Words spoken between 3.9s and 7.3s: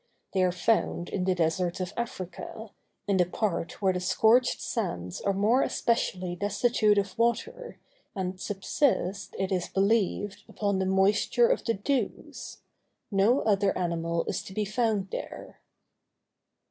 the scorched sands are more especially destitute of